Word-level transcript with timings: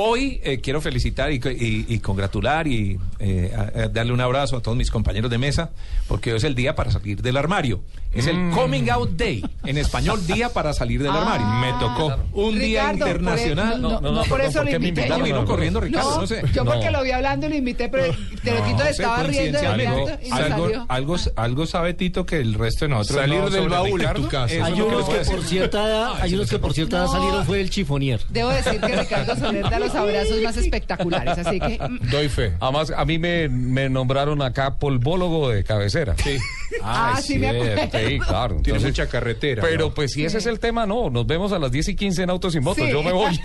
Hoy 0.00 0.40
eh, 0.44 0.60
quiero 0.60 0.80
felicitar 0.80 1.32
y, 1.32 1.40
y- 1.44 1.86
y 1.88 1.98
congratular 1.98 2.68
y 2.68 2.96
eh, 3.18 3.52
a- 3.52 3.80
a 3.80 3.88
darle 3.88 4.12
un 4.12 4.20
abrazo 4.20 4.56
a 4.58 4.62
todos 4.62 4.76
mis 4.76 4.92
compañeros 4.92 5.28
de 5.28 5.38
mesa, 5.38 5.70
porque 6.06 6.30
hoy 6.30 6.36
es 6.36 6.44
el 6.44 6.54
día 6.54 6.76
para 6.76 6.92
salir 6.92 7.20
del 7.20 7.36
armario. 7.36 7.80
Es 8.14 8.26
el 8.28 8.50
Coming 8.50 8.88
Out 8.90 9.10
Day, 9.16 9.44
en 9.64 9.76
español, 9.76 10.24
día 10.24 10.48
para 10.50 10.72
salir 10.72 11.02
del 11.02 11.10
armario. 11.10 11.46
Me 11.46 11.72
tocó 11.80 12.16
un 12.32 12.58
día 12.58 12.92
Ricardo, 12.92 12.98
por 12.98 13.08
internacional. 13.08 13.72
eso- 13.72 13.78
no, 13.82 14.00
no, 14.00 14.12
no, 14.12 14.22
por 14.24 14.40
eso 14.40 14.62
lo 14.62 14.70
invité. 14.70 15.08
No, 15.08 15.18
vino 15.22 15.44
corriendo 15.44 15.80
Ricardo, 15.80 16.10
no, 16.14 16.20
No, 16.20 16.26
sé. 16.28 16.42
yo 16.54 16.64
porque 16.64 16.86
No. 16.86 16.98
lo 16.98 17.02
vi 17.02 17.10
hablando 17.10 17.46
y 17.46 17.48
lo 17.50 17.56
invité, 17.56 17.88
pero 17.88 18.04
te 18.44 18.52
lo 18.54 18.64
quito, 18.64 18.84
sé, 18.84 18.90
estaba 18.90 19.22
riendo 19.24 19.58
de 19.58 19.64
y 19.64 19.66
algo, 19.66 20.06
salió. 20.28 20.86
algo, 20.88 21.16
algo 21.34 21.66
sabe 21.66 21.94
Tito 21.94 22.24
que 22.24 22.36
el 22.38 22.54
resto 22.54 22.84
de 22.84 22.90
nosotros 22.90 23.20
Salir 23.20 23.40
no 23.40 23.50
del 23.50 23.62
sobre 23.64 23.74
baúl 23.74 23.90
en 23.90 23.98
Ricardo. 23.98 24.22
tu 24.22 24.28
casa. 24.28 24.54
Eso 24.54 24.64
Hay 24.64 24.72
es 24.74 24.78
lo 24.78 24.86
que 24.88 24.94
unos 24.94 25.08
le 25.08 25.18
que 25.18 25.24
por 25.32 25.44
cierta 25.44 25.84
edad, 25.86 26.12
hay 26.20 26.34
unos 26.34 26.50
que 26.50 26.58
por 26.60 26.72
cierta 26.72 26.96
edad 26.98 27.06
salieron 27.08 27.44
fue 27.44 27.60
el 27.60 27.68
chifonier. 27.70 28.20
Debo 28.30 28.50
decir 28.50 28.80
que 28.80 28.96
Ricardo 28.96 29.36
Soler 29.36 29.68
da 29.68 29.78
los 29.80 29.87
abrazos 29.94 30.40
más 30.42 30.56
espectaculares, 30.56 31.38
así 31.38 31.60
que 31.60 31.78
mm, 31.78 32.10
Doy 32.10 32.28
fe. 32.28 32.52
Además, 32.60 32.92
a 32.96 33.04
mí 33.04 33.18
me, 33.18 33.48
me 33.48 33.88
nombraron 33.88 34.42
acá 34.42 34.78
polvólogo 34.78 35.50
de 35.50 35.64
cabecera. 35.64 36.14
Sí. 36.22 36.38
Ah, 36.82 37.20
sí, 37.22 37.38
me 37.38 37.48
acuerdo. 37.48 37.82
Sí, 37.98 38.18
claro. 38.18 38.56
Tiene 38.56 38.78
Entonces, 38.78 38.84
mucha 38.90 39.08
carretera. 39.08 39.62
pero 39.62 39.86
¿no? 39.88 39.94
pues 39.94 40.12
si 40.12 40.24
ese 40.24 40.38
es 40.38 40.46
el 40.46 40.58
tema, 40.60 40.86
no. 40.86 41.10
Nos 41.10 41.26
vemos 41.26 41.52
a 41.52 41.58
las 41.58 41.70
10 41.70 41.88
y 41.88 41.96
15 41.96 42.22
en 42.22 42.30
Autos 42.30 42.54
y 42.54 42.60
Motos. 42.60 42.84
Sí. 42.84 42.90
Yo 42.92 43.02
me 43.02 43.12
voy. 43.12 43.38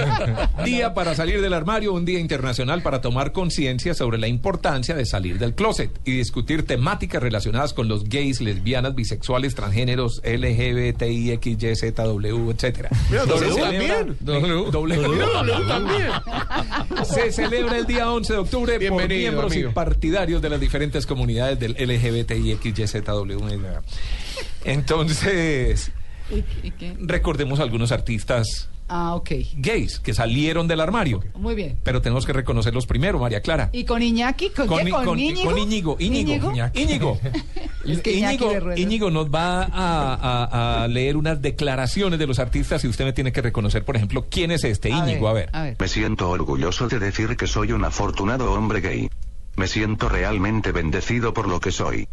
Día 0.64 0.94
para 0.94 1.14
salir 1.14 1.40
del 1.40 1.52
armario, 1.54 1.92
un 1.92 2.04
día 2.04 2.18
internacional 2.20 2.82
para 2.82 3.00
tomar 3.00 3.32
conciencia 3.32 3.94
sobre 3.94 4.18
la 4.18 4.28
importancia 4.28 4.94
de 4.94 5.04
salir 5.06 5.38
del 5.38 5.54
closet 5.54 5.90
y 6.04 6.12
discutir 6.12 6.66
temáticas 6.66 7.22
relacionadas 7.22 7.72
con 7.72 7.88
los 7.88 8.04
gays, 8.04 8.40
lesbianas, 8.40 8.94
bisexuales, 8.94 9.54
transgéneros, 9.54 10.20
LGBTI, 10.24 11.38
XY, 11.42 11.74
ZW, 11.76 12.50
etcétera. 12.50 12.90
Mira, 13.10 13.24
W 13.26 13.54
también. 13.56 14.16
W. 14.20 14.70
W 14.70 15.66
también. 15.68 16.06
Se 17.04 17.32
celebra 17.32 17.78
el 17.78 17.86
día 17.86 18.10
11 18.10 18.32
de 18.32 18.38
octubre 18.38 18.72
por 18.72 18.80
Bienvenido, 18.80 19.18
miembros 19.20 19.52
amigo. 19.52 19.70
y 19.70 19.72
partidarios 19.72 20.42
de 20.42 20.50
las 20.50 20.60
diferentes 20.60 21.06
comunidades 21.06 21.58
del 21.58 21.72
LGBTI, 21.72 22.52
XY, 22.74 22.86
ZW. 22.86 23.38
Entonces, 24.64 25.90
¿y- 26.30 26.66
y 26.66 26.70
qué? 26.72 26.96
recordemos 27.00 27.60
algunos 27.60 27.92
artistas 27.92 28.68
Ah, 28.92 29.14
ok. 29.14 29.30
gays 29.54 30.00
que 30.00 30.12
salieron 30.12 30.66
del 30.66 30.80
armario. 30.80 31.22
Muy 31.36 31.54
bien. 31.54 31.78
Pero 31.84 32.02
tenemos 32.02 32.26
que 32.26 32.32
reconocerlos 32.32 32.86
primero, 32.86 33.20
María 33.20 33.40
Clara. 33.40 33.70
¿Y 33.72 33.84
con 33.84 34.02
Iñaki? 34.02 34.50
¿Con, 34.50 34.66
Con, 34.66 34.84
qué? 34.84 34.90
¿Con, 34.90 35.04
con- 35.04 35.18
Íñigo? 35.20 35.48
con 35.48 35.58
Íñigo, 35.58 35.96
Íñigo, 36.00 36.52
Íñigo. 36.74 37.20
Es 37.86 38.00
que 38.00 38.12
Íñigo. 38.14 38.50
Íñigo 38.76 39.10
nos 39.12 39.28
va 39.28 39.62
a, 39.62 40.14
a- 40.14 40.82
a 40.82 40.88
leer 40.88 41.16
unas 41.16 41.40
declaraciones 41.40 42.18
de 42.18 42.26
los 42.26 42.40
artistas 42.40 42.82
y 42.84 42.88
usted 42.88 43.04
me 43.04 43.12
tiene 43.12 43.30
que 43.32 43.40
reconocer, 43.42 43.84
por 43.84 43.94
ejemplo, 43.94 44.26
quién 44.28 44.50
es 44.50 44.64
este 44.64 44.90
Íñigo. 44.90 45.28
A 45.28 45.34
ver. 45.34 45.50
A 45.52 45.62
ver. 45.62 45.76
Me 45.78 45.86
siento 45.86 46.28
orgulloso 46.28 46.88
de 46.88 46.98
decir 46.98 47.36
que 47.36 47.46
soy 47.46 47.70
un 47.70 47.84
afortunado 47.84 48.52
hombre 48.52 48.80
gay. 48.80 49.08
Me 49.54 49.68
siento 49.68 50.08
realmente 50.08 50.72
bendecido 50.72 51.32
por 51.32 51.46
lo 51.48 51.60
que 51.60 51.70
soy. 51.70 52.08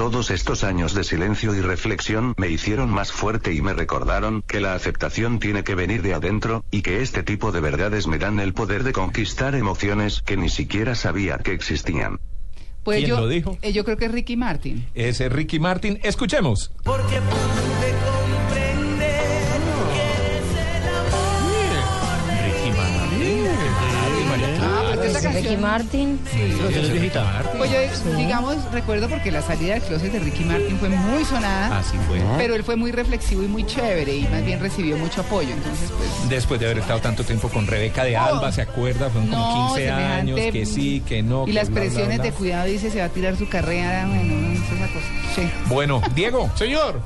Todos 0.00 0.30
estos 0.30 0.64
años 0.64 0.94
de 0.94 1.04
silencio 1.04 1.54
y 1.54 1.60
reflexión 1.60 2.32
me 2.38 2.48
hicieron 2.48 2.88
más 2.88 3.12
fuerte 3.12 3.52
y 3.52 3.60
me 3.60 3.74
recordaron 3.74 4.40
que 4.46 4.58
la 4.58 4.72
aceptación 4.72 5.40
tiene 5.40 5.62
que 5.62 5.74
venir 5.74 6.00
de 6.00 6.14
adentro, 6.14 6.64
y 6.70 6.80
que 6.80 7.02
este 7.02 7.22
tipo 7.22 7.52
de 7.52 7.60
verdades 7.60 8.06
me 8.06 8.16
dan 8.16 8.40
el 8.40 8.54
poder 8.54 8.82
de 8.82 8.94
conquistar 8.94 9.54
emociones 9.54 10.22
que 10.22 10.38
ni 10.38 10.48
siquiera 10.48 10.94
sabía 10.94 11.36
que 11.36 11.52
existían. 11.52 12.18
Pues 12.82 13.00
¿Quién 13.00 13.10
yo, 13.10 13.20
lo 13.20 13.28
dijo? 13.28 13.58
eh, 13.60 13.74
yo 13.74 13.84
creo 13.84 13.98
que 13.98 14.06
es 14.06 14.12
Ricky 14.12 14.38
Martin. 14.38 14.86
Ese 14.94 15.26
es 15.26 15.32
Ricky 15.34 15.58
Martin. 15.58 16.00
Escuchemos. 16.02 16.72
Porque 16.82 17.20
pude 17.20 18.19
Ah, 25.20 25.32
canción... 25.32 25.44
Ricky 25.44 25.56
Martin. 25.56 26.20
Pues 27.56 27.70
yo, 27.70 28.16
digamos, 28.16 28.56
recuerdo 28.72 29.08
porque 29.08 29.30
la 29.30 29.42
salida 29.42 29.74
del 29.74 29.82
closet 29.82 30.12
de 30.12 30.18
Ricky 30.20 30.44
Martin 30.44 30.78
fue 30.78 30.88
muy 30.88 31.24
sonada. 31.24 31.78
Así 31.78 31.96
fue. 32.08 32.20
Pero 32.38 32.54
él 32.54 32.64
fue 32.64 32.76
muy 32.76 32.92
reflexivo 32.92 33.42
y 33.42 33.46
muy 33.48 33.64
chévere 33.66 34.14
y 34.16 34.28
más 34.28 34.44
bien 34.44 34.60
recibió 34.60 34.96
mucho 34.96 35.20
apoyo. 35.22 35.50
Entonces, 35.52 35.90
pues. 35.96 36.28
Después 36.28 36.60
de 36.60 36.66
haber 36.66 36.78
estado 36.78 37.00
tanto 37.00 37.24
tiempo 37.24 37.48
con 37.48 37.66
Rebeca 37.66 38.04
de 38.04 38.16
Alba, 38.16 38.50
¿se 38.52 38.62
acuerda? 38.62 39.10
Fueron 39.10 39.30
como 39.30 39.68
No, 39.68 39.74
15 39.74 39.90
años, 39.90 40.40
que 40.52 40.66
sí, 40.66 41.02
que 41.06 41.22
no. 41.22 41.42
Y 41.44 41.46
que 41.46 41.52
las 41.52 41.68
bla, 41.68 41.80
bla, 41.80 41.82
presiones 41.82 42.16
bla. 42.16 42.24
de 42.24 42.32
cuidado, 42.32 42.66
dice, 42.66 42.90
se 42.90 42.98
va 43.00 43.06
a 43.06 43.08
tirar 43.10 43.36
su 43.36 43.48
carrera. 43.48 44.06
Bueno, 44.06 44.34
no 44.34 44.52
esa 44.52 44.92
cosa. 44.92 45.06
Sí. 45.34 45.50
Bueno, 45.66 46.02
Diego, 46.14 46.50
Señor. 46.56 47.00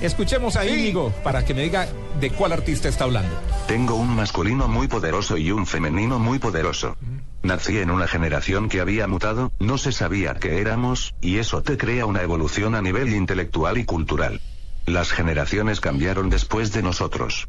escuchemos 0.00 0.56
a 0.56 0.64
Íñigo 0.66 1.10
para 1.22 1.44
que 1.44 1.54
me 1.54 1.62
diga 1.62 1.86
de 2.20 2.30
cuál 2.30 2.52
artista 2.52 2.88
está 2.88 3.04
hablando. 3.04 3.34
Tengo 3.66 3.94
un 3.94 4.14
masculino 4.14 4.68
muy 4.68 4.88
poderoso 4.88 5.36
y 5.36 5.50
un 5.52 5.66
femenino 5.66 6.18
muy 6.18 6.38
poderoso. 6.38 6.96
Nací 7.42 7.78
en 7.78 7.90
una 7.90 8.06
generación 8.06 8.68
que 8.68 8.80
había 8.80 9.06
mutado, 9.06 9.50
no 9.58 9.78
se 9.78 9.92
sabía 9.92 10.34
qué 10.34 10.60
éramos, 10.60 11.14
y 11.22 11.38
eso 11.38 11.62
te 11.62 11.78
crea 11.78 12.04
una 12.04 12.22
evolución 12.22 12.74
a 12.74 12.82
nivel 12.82 13.14
intelectual 13.14 13.78
y 13.78 13.84
cultural. 13.84 14.40
Las 14.86 15.10
generaciones 15.12 15.80
cambiaron 15.80 16.28
después 16.28 16.72
de 16.72 16.82
nosotros. 16.82 17.48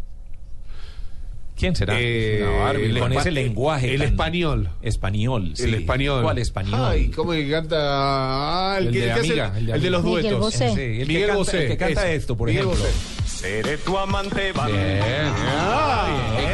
¿Quién 1.57 1.75
será? 1.75 1.94
Eh, 2.00 2.40
No, 2.44 2.66
Arby, 2.66 2.85
el 2.85 3.00
con 3.00 3.13
ese 3.13 3.29
lenguaje. 3.31 3.94
el 3.94 4.00
tan- 4.00 4.07
español. 4.09 4.69
Español, 4.81 5.52
sí. 5.56 5.63
El 5.63 5.74
español. 5.75 6.23
¿Cuál 6.23 6.38
español? 6.40 6.81
Ay, 6.84 7.09
¿cómo 7.12 7.31
que 7.34 7.50
canta? 7.52 7.75
Ah, 7.78 8.78
el, 8.79 8.88
El 8.88 8.94
que, 8.94 9.00
de 9.00 9.06
el 9.06 9.13
que 9.13 9.19
hace- 9.19 9.29
Amiga, 9.31 9.58
el 9.58 9.66
de 9.68 9.72
el 9.73 9.81
de 9.81 9.90
los. 9.91 10.03
Miguel 10.03 10.22
duetos. 10.23 10.40
Bosé. 10.40 10.69
Sí, 10.69 10.81
el, 10.81 10.97
que 11.00 11.06
Miguel 11.06 11.22
canta, 11.28 11.38
Bosé, 11.38 11.62
el 11.63 11.68
que 11.68 11.78
canta 11.78 12.12
esto, 12.12 12.38
por 12.38 12.47
Miguel 12.47 12.63
ejemplo. 12.66 12.84
Bosé. 12.84 13.20
Seré 13.41 13.78
tu 13.79 13.97
amante 13.97 14.52
Bien. 14.53 15.34
Ah, 15.59 16.07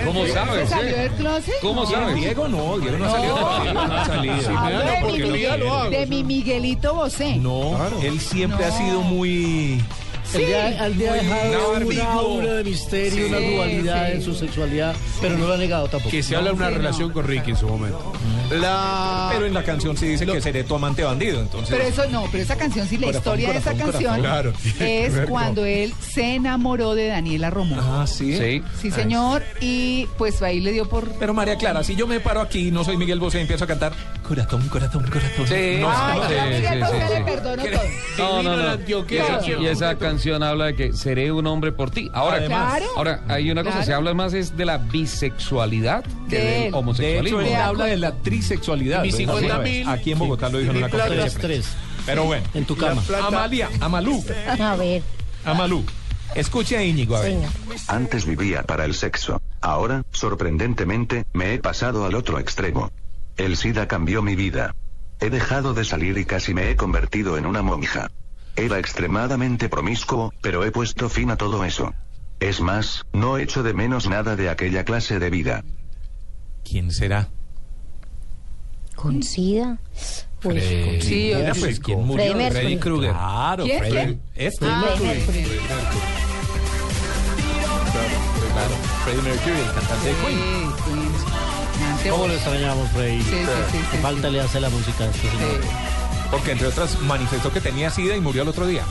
¿Cómo 0.05 0.25
¿Se 0.25 0.31
sabes? 0.33 0.69
salió 0.69 0.95
eh? 0.95 0.99
del 1.01 1.11
closet? 1.11 1.53
¿Cómo 1.61 1.81
No. 1.81 1.89
sabes? 1.89 2.15
Diego 2.15 2.47
no, 2.47 2.77
Diego 2.79 2.97
no 2.97 3.05
ha 3.05 3.11
salido 3.11 3.35
todavía, 3.35 3.73
no 3.73 3.81
ha 3.93 4.05
salido. 4.05 4.41
Si 4.41 4.47
me 4.49 4.55
dan 4.55 4.71
la 4.71 4.79
de, 4.79 4.91
mi 5.01 5.07
oportunidad, 5.07 5.59
lo 5.59 5.73
hago. 5.75 5.89
de 5.89 6.05
mi 6.07 6.23
Miguelito 6.23 6.93
Bosé. 6.93 7.35
No, 7.35 7.77
él 8.01 8.19
siempre 8.21 8.63
ha 8.65 8.71
sido 8.71 9.01
muy... 9.01 9.83
El 10.33 10.45
día, 10.45 10.85
el 10.85 10.97
día 10.97 11.11
ha 11.11 11.15
dejado 11.15 11.71
una 11.79 12.03
aura 12.13 12.53
de 12.55 12.63
misterio, 12.63 13.27
una 13.27 13.37
Sí, 13.37 13.55
dualidad 13.55 14.07
sí. 14.07 14.11
en 14.13 14.21
su 14.21 14.35
sexualidad, 14.35 14.95
pero 15.21 15.37
no 15.37 15.47
lo 15.47 15.53
ha 15.53 15.57
negado 15.57 15.87
tampoco. 15.87 16.11
Que 16.11 16.21
se 16.23 16.35
habla 16.35 16.49
de 16.49 16.55
una 16.55 16.67
sí, 16.67 16.71
no. 16.73 16.77
relación 16.77 17.11
con 17.11 17.25
Ricky 17.27 17.51
en 17.51 17.57
su 17.57 17.67
momento. 17.67 18.13
La... 18.51 19.29
Pero 19.33 19.45
en 19.45 19.53
la 19.53 19.63
canción 19.63 19.95
sí 19.97 20.07
dice 20.07 20.25
que 20.25 20.41
seré 20.41 20.63
tu 20.63 20.75
amante 20.75 21.03
bandido, 21.03 21.39
entonces... 21.39 21.75
Pero 21.75 21.87
eso 21.89 22.03
no, 22.09 22.25
pero 22.31 22.43
esa 22.43 22.55
canción, 22.57 22.87
sí, 22.87 22.97
la 22.97 23.07
Corazón, 23.07 23.21
historia 23.39 23.49
de 23.53 23.57
esa 23.59 23.71
corazón, 23.73 23.91
canción 23.91 24.21
corazón. 24.21 24.21
Claro. 24.21 24.53
es 24.85 25.13
Claro. 25.13 25.27
cuando 25.29 25.65
él 25.65 25.93
se 25.99 26.35
enamoró 26.35 26.95
de 26.95 27.07
Daniela 27.07 27.49
Romo. 27.49 27.75
Ah, 27.79 28.05
sí. 28.07 28.37
Sí. 28.37 28.63
Sí, 28.81 28.91
señor, 28.91 29.43
y 29.61 30.07
pues 30.17 30.41
ahí 30.41 30.59
le 30.59 30.71
dio 30.71 30.87
por... 30.87 31.09
Pero 31.19 31.33
María 31.33 31.57
Clara, 31.57 31.83
si 31.83 31.95
yo 31.95 32.07
me 32.07 32.19
paro 32.19 32.41
aquí, 32.41 32.71
no 32.71 32.83
soy 32.83 32.97
Miguel 32.97 33.19
Bosé 33.19 33.39
y 33.39 33.41
empiezo 33.41 33.63
a 33.63 33.67
cantar 33.67 33.93
corazón, 34.27 34.67
corazón, 34.69 35.03
corazón. 35.07 35.47
Sí. 35.47 35.77
No, 35.79 35.89
Ay, 35.89 36.19
no, 36.19 36.27
sí, 36.27 36.33
Miguel 36.55 36.73
sí, 36.73 36.79
Bosé 36.79 36.93
sí, 37.07 37.09
le 37.13 37.17
sí. 37.17 37.23
perdono 37.25 37.63
¿Qué- 37.63 37.69
todo. 38.17 38.43
No, 38.43 38.55
no. 38.57 39.61
Y 39.61 39.65
esa 39.67 39.95
canción 39.95 40.16
habla 40.43 40.65
de 40.65 40.75
que 40.75 40.93
seré 40.93 41.31
un 41.31 41.45
hombre 41.47 41.71
por 41.71 41.91
ti. 41.91 42.09
Ahora, 42.13 42.37
Además. 42.37 42.77
Claro. 42.77 42.85
ahora 42.97 43.23
hay 43.27 43.49
una 43.51 43.61
cosa, 43.63 43.75
Claro. 43.77 43.85
se 43.85 43.93
habla 43.93 44.13
más 44.13 44.33
es 44.33 44.55
de 44.57 44.65
la 44.65 44.77
bisexualidad 44.77 46.03
que 46.29 46.37
De 46.37 46.43
del 46.43 46.47
él. 46.47 46.61
De 46.61 46.67
hecho, 46.67 46.77
homosexualismo. 46.77 47.41
él 47.41 47.55
habla 47.55 47.85
de 47.85 47.97
la 47.97 48.11
trisexualidad. 48.15 49.03
Y 49.03 49.11
lo 49.11 49.17
dijo 49.17 49.31
50 49.33 49.45
una 49.55 49.63
vez. 49.63 49.73
mil. 49.85 49.89
Aquí 49.89 50.11
en 50.11 50.19
Bogotá 50.19 50.49
lo 50.49 50.57
dijo 50.59 50.71
en 50.71 50.77
una 50.77 50.89
conferencia. 50.89 51.23
Tres, 51.23 51.33
de 51.35 51.39
tres, 51.39 51.65
prensa. 51.67 52.03
Pero 52.05 52.23
bueno. 52.25 52.45
en 52.53 52.65
tu 52.65 52.75
cama. 52.77 53.01
plata- 53.01 53.27
Amalia, 53.27 53.69
Amalú, 53.81 54.23
A 54.59 54.75
ver, 54.75 55.01
Amalú. 55.45 55.83
Escuche 56.35 56.77
a 56.77 56.83
Íñigo, 56.83 57.15
a 57.15 57.21
ver. 57.21 57.37
Antes 57.87 58.25
vivía 58.25 58.63
para 58.63 58.85
el 58.85 58.93
sexo. 58.93 59.41
Ahora, 59.61 60.03
sorprendentemente, 60.11 61.25
me 61.33 61.53
he 61.53 61.59
pasado 61.59 62.05
al 62.05 62.15
otro 62.15 62.39
extremo. 62.39 62.91
El 63.37 63.57
SIDA 63.57 63.87
cambió 63.87 64.21
mi 64.21 64.35
vida. 64.35 64.75
He 65.19 65.29
dejado 65.29 65.73
de 65.73 65.83
salir 65.83 66.17
y 66.17 66.25
casi 66.25 66.53
me 66.53 66.69
he 66.69 66.75
convertido 66.75 67.37
en 67.37 67.45
una 67.45 67.61
monja. 67.63 68.09
Era 68.57 68.79
extremadamente 68.79 69.69
promiscuo, 69.69 70.33
pero 70.41 70.65
he 70.65 70.71
puesto 70.71 71.07
fin 71.09 71.29
a 71.31 71.37
todo 71.37 71.63
eso. 71.63 71.93
Es 72.39 72.59
más, 72.59 73.05
no 73.13 73.37
echo 73.37 73.63
de 73.63 73.73
menos 73.73 74.07
nada 74.09 74.35
de 74.35 74.49
aquella 74.49 74.83
clase 74.83 75.19
de 75.19 75.29
vida. 75.29 75.63
¿Quién 76.69 76.91
será? 76.91 77.29
¿Con 78.95 79.21
SIDA? 79.23 79.77
Uy, 80.43 80.59
Sí, 81.01 81.31
Mira, 81.35 81.51
oye. 81.51 81.59
pues, 81.59 81.79
¿quién 81.79 82.03
murió? 82.05 82.31
Freddy. 82.33 82.51
Freddy 82.51 82.77
Krueger. 82.77 83.11
Claro, 83.11 83.63
¿Quién? 83.63 83.79
Freddy. 83.79 83.93
¿Quién? 83.93 84.21
Este. 84.35 84.65
Ah, 84.67 84.83
Freddie 84.95 85.15
Mercury. 85.15 85.59
Claro, 88.53 88.75
Freddie 89.03 89.21
Mercury, 89.21 89.55
el 89.59 89.71
cantante 89.73 90.07
de 90.07 90.13
Queen. 90.15 90.71
Sí, 92.03 92.09
¿Cómo 92.09 92.27
lo 92.27 92.33
extrañamos, 92.33 92.93
Rey? 92.93 93.21
Sí, 93.21 93.29
sí, 93.29 93.37
sí, 93.71 93.77
sí, 93.91 93.97
Falta 93.97 94.29
le 94.29 94.41
hace 94.41 94.59
la 94.59 94.69
música. 94.69 95.03
a 95.03 95.07
este 95.07 95.29
señor. 95.29 95.61
Sí, 95.61 95.67
Porque 96.31 96.51
entre 96.51 96.67
otras 96.67 96.99
manifestó 97.01 97.51
que 97.51 97.61
tenía 97.61 97.89
sida 97.89 98.15
y 98.15 98.21
murió 98.21 98.41
el 98.43 98.49
otro 98.49 98.67
día. 98.67 98.83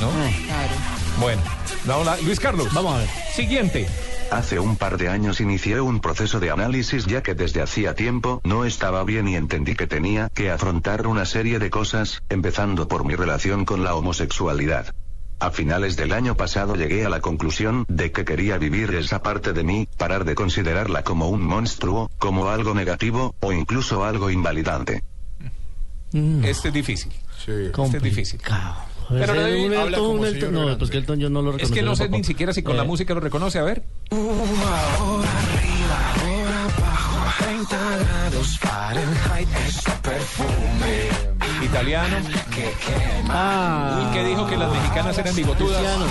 ¿No? 0.00 0.10
claro. 0.46 0.72
Bueno, 1.20 1.42
vamos 1.86 2.08
a- 2.08 2.16
Luis 2.18 2.38
Carlos. 2.40 2.72
Vamos 2.74 2.94
a 2.94 2.98
ver. 2.98 3.08
Siguiente. 3.34 3.88
Hace 4.30 4.58
un 4.58 4.76
par 4.76 4.98
de 4.98 5.08
años 5.08 5.40
inicié 5.40 5.80
un 5.80 6.00
proceso 6.00 6.40
de 6.40 6.50
análisis 6.50 7.06
ya 7.06 7.22
que 7.22 7.34
desde 7.34 7.62
hacía 7.62 7.94
tiempo 7.94 8.40
no 8.44 8.64
estaba 8.64 9.04
bien 9.04 9.28
y 9.28 9.36
entendí 9.36 9.74
que 9.76 9.86
tenía 9.86 10.28
que 10.34 10.50
afrontar 10.50 11.06
una 11.06 11.24
serie 11.24 11.58
de 11.60 11.70
cosas, 11.70 12.22
empezando 12.28 12.88
por 12.88 13.04
mi 13.04 13.14
relación 13.14 13.64
con 13.64 13.84
la 13.84 13.94
homosexualidad. 13.94 14.92
A 15.38 15.50
finales 15.50 15.96
del 15.96 16.12
año 16.12 16.34
pasado 16.36 16.74
llegué 16.76 17.04
a 17.06 17.08
la 17.10 17.20
conclusión 17.20 17.84
de 17.88 18.10
que 18.10 18.24
quería 18.24 18.58
vivir 18.58 18.94
esa 18.94 19.22
parte 19.22 19.52
de 19.52 19.62
mí, 19.62 19.86
parar 19.96 20.24
de 20.24 20.34
considerarla 20.34 21.04
como 21.04 21.28
un 21.28 21.42
monstruo, 21.42 22.10
como 22.18 22.48
algo 22.48 22.74
negativo, 22.74 23.34
o 23.40 23.52
incluso 23.52 24.02
algo 24.04 24.30
invalidante. 24.30 25.04
Este 26.44 26.68
es 26.68 26.74
difícil. 26.74 27.12
Sí. 27.44 27.52
Este 27.72 27.96
es 27.98 28.02
difícil. 28.02 28.40
Pero 29.08 29.20
Pero 29.20 29.34
no, 29.34 29.40
no, 29.42 29.46
un 29.48 29.74
habla 29.74 29.84
Elton, 29.84 30.00
como 30.00 30.10
un 30.20 30.26
señor 30.26 30.34
Elton, 30.36 30.52
no, 30.68 30.78
pues 30.78 30.90
que 30.90 30.96
Elton 30.98 31.18
yo 31.20 31.30
no 31.30 31.42
lo 31.42 31.50
Es 31.50 31.56
reconozco. 31.56 31.74
que 31.76 31.82
no 31.82 31.94
sé 31.96 32.08
ni 32.08 32.24
siquiera 32.24 32.52
si 32.52 32.62
con 32.62 32.76
la 32.76 32.82
Eh, 32.82 32.86
música 32.86 33.14
lo 33.14 33.20
reconoce. 33.20 33.58
A 33.60 33.62
ver. 33.62 33.82
Italiano. 41.62 42.16
Ah, 43.28 44.08
Y 44.10 44.14
que 44.14 44.24
dijo 44.24 44.46
que 44.46 44.56
las 44.56 44.70
mexicanas 44.70 45.18
eran 45.18 45.34
bigotudas. 45.34 45.78
Cristiano. 45.78 46.06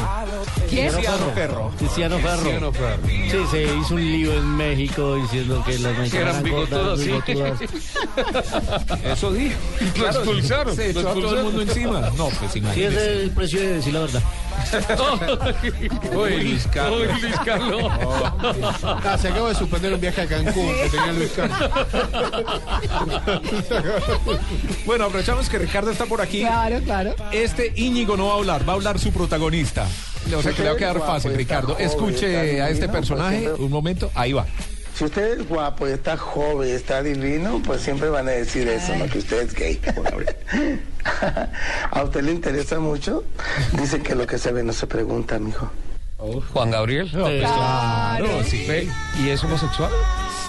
¿Quién? 0.70 0.92
Cristiano 0.92 1.26
Ferro. 1.34 1.72
Cristiano 1.78 2.18
Ferro. 2.20 2.40
Cristiano 2.42 2.72
Ferro. 2.74 3.00
Sí, 3.32 3.38
se 3.52 3.64
hizo 3.78 3.96
un 3.96 4.02
lío 4.12 4.34
en 4.34 4.58
México 4.58 5.16
diciendo 5.16 5.64
que 5.66 5.80
las 5.80 5.98
mexicanas 5.98 6.30
eran 6.38 6.44
bigotudas, 6.44 7.00
sí. 7.00 7.06
bigotudas. 7.06 7.60
Eso 9.06 9.32
dijo. 9.32 9.56
Lo 9.98 10.06
expulsaron, 10.08 10.76
Se 10.76 10.94
lo 10.94 11.00
echó 11.02 11.10
a 11.10 11.14
todo 11.14 11.14
el 11.14 11.26
expulsaron. 11.26 11.44
mundo 11.46 11.62
encima. 11.62 12.00
No, 12.18 12.26
pues 12.30 12.38
Sí, 12.40 12.46
ese 12.46 12.60
imagínese. 12.60 12.96
es 12.96 13.24
el 13.24 13.32
precio 13.32 13.60
de 13.62 13.68
decir 13.76 13.94
la 13.94 14.00
verdad. 14.02 14.24
Uy, 16.16 16.44
Luis 16.44 16.68
Carlos. 16.68 17.02
Uy, 17.02 17.22
Luis 17.22 17.36
Carlos. 17.44 17.92
Ah, 18.84 19.18
se 19.20 19.30
acaba 19.30 19.50
de 19.50 19.56
suspender 19.56 19.94
un 19.94 20.02
viaje 20.02 20.22
a 20.22 20.28
Cancún 20.28 20.74
que 20.74 20.90
tenía 20.90 21.14
Luis 21.14 21.32
Carlos. 21.32 21.60
Bueno, 24.86 25.06
aprovechamos 25.06 25.50
que 25.50 25.58
Ricardo 25.58 25.92
está 25.92 26.06
por 26.06 26.22
aquí. 26.22 26.42
Claro, 26.42 26.80
claro. 26.82 27.16
Este 27.32 27.74
Íñigo 27.76 28.18
no 28.18 28.28
va 28.28 28.34
a 28.34 28.38
hablar, 28.38 28.68
va 28.68 28.74
a 28.74 28.76
hablar 28.76 29.00
su 29.00 29.12
protagonista. 29.12 29.88
O 30.36 30.42
sea 30.42 30.54
que 30.54 30.64
le 30.64 30.70
va 30.70 30.76
a 30.76 30.78
quedar 30.78 31.00
fácil, 31.00 31.36
Ricardo. 31.36 31.78
Escuche 31.78 32.62
a 32.62 32.70
este 32.70 32.90
personaje 32.90 33.52
un 33.54 33.72
momento. 33.72 34.12
Ahí 34.16 34.34
va. 34.34 34.46
Si 34.96 35.04
usted 35.04 35.40
es 35.40 35.50
guapo 35.50 35.90
y 35.90 35.92
está 35.92 36.16
joven 36.16 36.70
y 36.70 36.72
está 36.72 37.04
divino, 37.04 37.62
pues 37.66 37.82
siempre 37.82 38.08
van 38.08 38.30
a 38.30 38.32
decir 38.32 38.66
eso, 38.70 38.96
¿no? 38.96 39.08
Que 39.08 39.18
usted 39.18 39.42
es 39.42 39.54
gay. 39.54 39.82
¿A 41.92 42.04
usted 42.04 42.24
le 42.24 42.32
interesa 42.32 42.80
mucho? 42.80 43.26
Dice 43.74 44.02
que 44.02 44.16
lo 44.16 44.26
que 44.26 44.38
se 44.38 44.54
ve 44.54 44.64
no 44.64 44.72
se 44.72 44.88
pregunta, 44.88 45.38
mijo. 45.38 45.70
Juan 46.54 46.72
Gabriel. 46.72 47.10
Claro, 47.10 48.44
sí. 48.46 48.66
Ve, 48.68 48.88
¿Y 49.20 49.30
es 49.30 49.44
homosexual? 49.44 49.92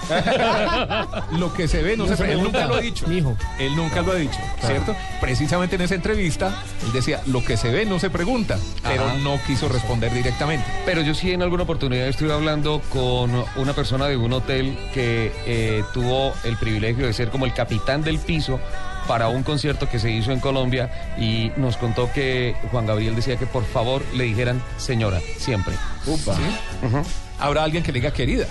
Lo 1.38 1.52
que 1.52 1.68
se 1.68 1.82
ve 1.82 1.96
no 1.96 2.06
se 2.06 2.32
Él 2.32 2.42
nunca 2.42 2.66
lo 2.66 2.76
ha 2.76 2.80
dicho. 2.80 3.06
Mijo. 3.06 3.36
Él 3.58 3.74
nunca 3.76 4.02
lo 4.02 4.12
ha 4.12 4.16
dicho, 4.16 4.38
¿cierto? 4.60 4.94
Precisamente 5.20 5.76
en 5.76 5.82
esa 5.82 5.94
entrevista, 5.94 6.62
él 6.84 6.92
decía, 6.92 7.20
lo 7.26 7.44
que 7.44 7.56
se 7.56 7.70
ve 7.70 7.84
no 7.86 7.98
se 7.98 8.10
pregunta, 8.10 8.58
pero 8.82 9.04
Ajá. 9.04 9.14
no 9.18 9.38
quiso 9.46 9.68
responder 9.68 10.12
directamente. 10.12 10.66
Pero 10.84 11.02
yo 11.02 11.14
sí 11.14 11.32
en 11.32 11.42
alguna 11.42 11.64
oportunidad 11.64 12.08
estuve 12.08 12.32
hablando 12.32 12.82
con 12.90 13.44
una 13.56 13.72
persona 13.72 14.06
de 14.06 14.16
un 14.16 14.32
hotel 14.32 14.76
que 14.94 15.32
eh, 15.46 15.84
tuvo 15.92 16.32
el 16.44 16.56
privilegio 16.56 17.06
de 17.06 17.12
ser 17.12 17.30
como 17.30 17.46
el 17.46 17.54
capitán 17.54 18.02
del 18.02 18.18
piso 18.18 18.60
para 19.06 19.28
un 19.28 19.42
concierto 19.42 19.88
que 19.88 19.98
se 19.98 20.10
hizo 20.10 20.32
en 20.32 20.40
Colombia 20.40 21.14
y 21.18 21.52
nos 21.56 21.76
contó 21.76 22.10
que 22.12 22.56
Juan 22.70 22.86
Gabriel 22.86 23.14
decía 23.14 23.36
que 23.36 23.46
por 23.46 23.64
favor 23.64 24.02
le 24.14 24.24
dijeran 24.24 24.60
señora, 24.78 25.20
siempre. 25.38 25.74
¿Sí? 26.04 26.42
Habrá 27.38 27.64
alguien 27.64 27.82
que 27.82 27.92
le 27.92 28.00
diga 28.00 28.12
querida. 28.12 28.46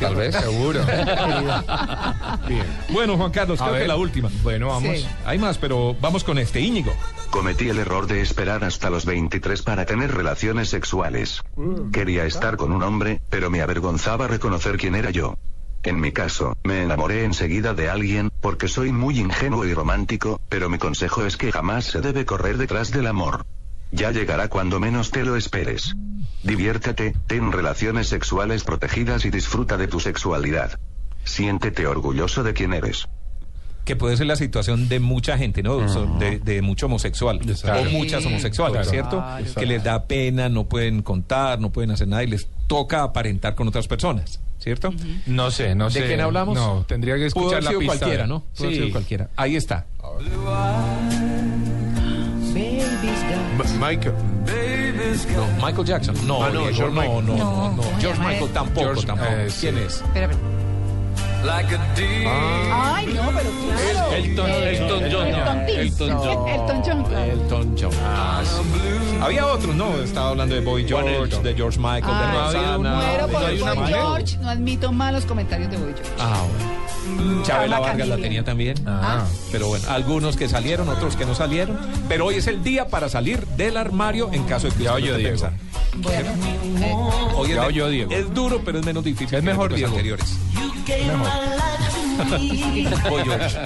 Tal 0.00 0.14
vez. 0.14 0.34
Seguro. 0.34 0.80
Bien. 2.48 2.66
Bueno, 2.90 3.16
Juan 3.16 3.30
Carlos, 3.30 3.60
A 3.60 3.68
creo 3.68 3.80
que 3.80 3.88
la 3.88 3.96
última. 3.96 4.30
Bueno, 4.42 4.68
vamos. 4.68 4.98
Sí. 4.98 5.06
Hay 5.24 5.38
más, 5.38 5.58
pero 5.58 5.96
vamos 6.00 6.24
con 6.24 6.38
este 6.38 6.60
Íñigo. 6.60 6.92
Cometí 7.30 7.68
el 7.68 7.78
error 7.78 8.06
de 8.06 8.20
esperar 8.20 8.64
hasta 8.64 8.90
los 8.90 9.04
23 9.04 9.62
para 9.62 9.84
tener 9.86 10.14
relaciones 10.14 10.68
sexuales. 10.68 11.42
Quería 11.92 12.24
estar 12.24 12.56
con 12.56 12.72
un 12.72 12.82
hombre, 12.82 13.20
pero 13.30 13.50
me 13.50 13.62
avergonzaba 13.62 14.28
reconocer 14.28 14.76
quién 14.76 14.94
era 14.94 15.10
yo. 15.10 15.36
En 15.82 16.00
mi 16.00 16.10
caso, 16.10 16.56
me 16.64 16.82
enamoré 16.82 17.24
enseguida 17.24 17.72
de 17.72 17.88
alguien, 17.88 18.30
porque 18.40 18.66
soy 18.66 18.90
muy 18.90 19.20
ingenuo 19.20 19.64
y 19.64 19.72
romántico, 19.72 20.40
pero 20.48 20.68
mi 20.68 20.78
consejo 20.78 21.24
es 21.24 21.36
que 21.36 21.52
jamás 21.52 21.84
se 21.84 22.00
debe 22.00 22.24
correr 22.24 22.56
detrás 22.56 22.90
del 22.90 23.06
amor. 23.06 23.46
Ya 23.92 24.10
llegará 24.10 24.48
cuando 24.48 24.80
menos 24.80 25.10
te 25.10 25.24
lo 25.24 25.36
esperes. 25.36 25.94
Diviértete, 26.42 27.14
ten 27.26 27.52
relaciones 27.52 28.08
sexuales 28.08 28.64
protegidas 28.64 29.24
y 29.24 29.30
disfruta 29.30 29.76
de 29.76 29.88
tu 29.88 30.00
sexualidad. 30.00 30.78
Siéntete 31.24 31.86
orgulloso 31.86 32.42
de 32.42 32.52
quién 32.52 32.72
eres. 32.72 33.08
Que 33.84 33.94
puede 33.94 34.16
ser 34.16 34.26
la 34.26 34.34
situación 34.36 34.88
de 34.88 34.98
mucha 34.98 35.38
gente, 35.38 35.62
¿no? 35.62 35.88
So- 35.88 36.06
De, 36.18 36.38
de 36.40 36.60
mucho 36.62 36.86
homosexual. 36.86 37.40
Exacto. 37.48 37.82
O 37.88 37.92
muchas 37.92 38.26
homosexuales, 38.26 38.88
Claro. 38.88 38.90
¿cierto? 38.90 39.54
Que 39.60 39.66
les 39.66 39.82
da 39.84 40.06
pena, 40.06 40.48
no 40.48 40.64
pueden 40.64 41.02
contar, 41.02 41.60
no 41.60 41.70
pueden 41.70 41.92
hacer 41.92 42.08
nada 42.08 42.24
y 42.24 42.26
les 42.26 42.48
toca 42.66 43.04
aparentar 43.04 43.54
con 43.54 43.68
otras 43.68 43.86
personas, 43.86 44.40
¿cierto? 44.58 44.92
No 45.26 45.52
sé, 45.52 45.76
no 45.76 45.84
¿De 45.86 46.00
sé. 46.00 46.06
quién 46.08 46.20
hablamos? 46.20 46.56
No, 46.56 46.84
tendría 46.88 47.14
que 47.14 47.26
escuchar 47.26 47.62
la 47.62 47.70
pista. 47.70 47.86
cualquiera, 47.98 48.26
¿no? 48.26 48.42
Pudo 48.56 48.70
Sí. 48.70 48.74
sido 48.74 48.90
cualquiera. 48.90 49.30
Ahí 49.36 49.54
está. 49.54 49.86
Michael. 53.78 54.14
No, 55.34 55.66
Michael 55.66 55.84
Jackson. 55.86 56.14
No, 56.26 56.42
Ah, 56.42 56.50
no, 56.52 56.60
Diego, 56.60 56.76
George 56.76 56.94
no, 56.94 57.00
Michael. 57.00 57.26
no, 57.26 57.36
no, 57.36 57.44
No, 57.44 57.70
no. 57.70 57.76
¿cómo 57.82 57.94
se 57.96 58.00
George 58.00 58.20
Michael 58.22 58.50
tampoco, 58.52 58.80
George, 58.86 59.06
tampoco. 59.06 59.30
eh, 59.32 59.50
sí. 59.50 59.60
¿Quién 59.60 59.78
es? 59.78 59.94
Espera, 59.96 60.26
espera. 60.26 60.38
Ay, 61.46 63.06
no, 63.06 63.22
pero 63.28 63.50
claro. 63.50 64.12
Elton, 64.12 64.50
Elton 64.50 65.02
John. 65.12 65.26
Elton 65.68 66.10
John. 66.10 66.48
Elton 66.48 66.82
John. 66.84 67.04
claro. 67.08 67.32
Elton 67.32 67.76
John. 67.80 67.90
Ah, 68.04 68.42
sí. 68.44 69.18
Había 69.20 69.46
otros, 69.46 69.74
¿no? 69.76 69.94
Estaba 69.98 70.30
hablando 70.30 70.54
de 70.54 70.60
Boy 70.60 70.86
George, 70.88 71.40
de 71.42 71.54
George 71.54 71.78
Michael, 71.78 72.02
de 72.18 72.32
Rosanna. 72.32 73.18
no 73.18 73.28
Boy. 73.28 73.86
George. 73.92 74.38
No 74.38 74.48
admito 74.50 74.92
malos 74.92 75.24
comentarios 75.24 75.70
de 75.70 75.76
Boy 75.76 75.92
George. 75.94 76.12
Ah, 76.18 76.42
bueno. 76.58 76.75
Chabela 77.42 77.78
Vargas 77.80 78.08
la 78.08 78.16
tenía 78.16 78.44
también. 78.44 78.76
Ah. 78.86 79.24
Pero 79.52 79.68
bueno, 79.68 79.88
algunos 79.88 80.36
que 80.36 80.48
salieron, 80.48 80.88
otros 80.88 81.16
que 81.16 81.24
no 81.24 81.34
salieron. 81.34 81.78
Pero 82.08 82.26
hoy 82.26 82.36
es 82.36 82.46
el 82.46 82.62
día 82.62 82.88
para 82.88 83.08
salir 83.08 83.46
del 83.56 83.76
armario 83.76 84.30
en 84.32 84.44
caso 84.44 84.68
de 84.68 84.74
que 84.74 84.84
Ya 84.84 84.94
usted 84.94 85.08
esté 85.10 85.18
Diego. 85.18 85.50
Bueno, 85.96 87.10
Hoy 87.36 87.50
es, 87.50 87.54
Ya 87.56 87.62
de- 87.62 87.66
oyó, 87.68 87.88
Diego. 87.88 88.10
es 88.12 88.34
duro, 88.34 88.60
pero 88.64 88.80
es 88.80 88.84
menos 88.86 89.04
difícil. 89.04 89.34
Es 89.36 89.40
que 89.42 89.46
mejor, 89.50 89.70
los 89.70 89.76
Diego. 89.78 89.92
anteriores. 89.92 90.36
George. 92.16 93.58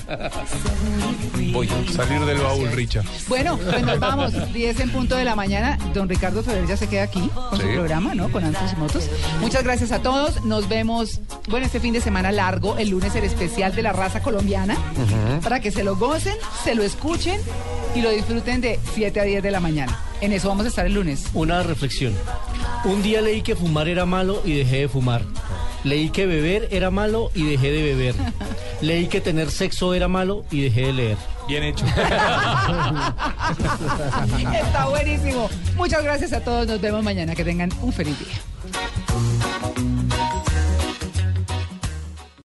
Boy 1.52 1.66
George. 1.66 1.92
Salir 1.92 2.20
del 2.24 2.38
baúl, 2.38 2.70
Richa. 2.72 3.02
bueno, 3.28 3.56
pues 3.58 3.82
nos 3.82 3.98
vamos. 3.98 4.32
10 4.52 4.80
en 4.80 4.90
punto 4.90 5.16
de 5.16 5.24
la 5.24 5.34
mañana. 5.36 5.78
Don 5.94 6.08
Ricardo 6.08 6.42
Ferrer 6.42 6.66
ya 6.66 6.76
se 6.76 6.88
queda 6.88 7.04
aquí 7.04 7.28
con 7.50 7.58
su 7.60 7.66
Sí. 7.66 7.72
programa, 7.74 8.14
¿no? 8.14 8.30
Con 8.30 8.44
Antos 8.44 8.72
y 8.72 8.76
Motos. 8.76 9.08
Muchas 9.40 9.62
gracias 9.64 9.92
a 9.92 10.00
todos. 10.00 10.44
Nos 10.44 10.68
vemos, 10.68 11.20
bueno, 11.48 11.66
este 11.66 11.80
fin 11.80 11.92
de 11.92 12.00
semana 12.00 12.30
largo. 12.32 12.76
El 12.78 12.90
lunes 12.90 13.14
el 13.14 13.24
especial 13.24 13.74
de 13.74 13.82
la 13.82 13.92
raza 13.92 14.22
colombiana. 14.22 14.76
Para 15.42 15.60
que 15.60 15.70
se 15.70 15.82
lo 15.84 15.96
gocen, 15.96 16.34
se 16.64 16.74
lo 16.74 16.82
escuchen 16.82 17.40
y 17.94 18.02
lo 18.02 18.10
disfruten 18.10 18.60
de 18.60 18.78
7 18.94 19.20
a 19.20 19.24
10 19.24 19.42
de 19.42 19.50
la 19.50 19.60
mañana. 19.60 19.98
En 20.20 20.32
eso 20.32 20.48
vamos 20.48 20.66
a 20.66 20.68
estar 20.68 20.86
el 20.86 20.94
lunes. 20.94 21.24
Una 21.34 21.62
reflexión. 21.62 22.12
Un 22.84 23.02
día 23.02 23.20
leí 23.20 23.42
que 23.42 23.56
fumar 23.56 23.88
era 23.88 24.06
malo 24.06 24.42
y 24.44 24.52
dejé 24.54 24.80
de 24.80 24.88
fumar. 24.88 25.22
Leí 25.84 26.10
que 26.10 26.26
beber 26.26 26.68
era 26.70 26.90
malo 26.90 27.30
y 27.34 27.44
dejé 27.44 27.70
de 27.70 27.82
beber. 27.82 28.14
Leí 28.80 29.06
que 29.08 29.20
tener 29.20 29.50
sexo 29.50 29.94
era 29.94 30.08
malo 30.08 30.44
y 30.50 30.62
dejé 30.62 30.86
de 30.86 30.92
leer. 30.92 31.16
Bien 31.48 31.62
hecho. 31.64 31.84
Está 34.54 34.86
buenísimo. 34.88 35.48
Muchas 35.76 36.02
gracias 36.04 36.32
a 36.32 36.40
todos. 36.40 36.66
Nos 36.66 36.80
vemos 36.80 37.02
mañana. 37.02 37.34
Que 37.34 37.44
tengan 37.44 37.70
un 37.82 37.92
feliz 37.92 38.18
día. 38.18 38.49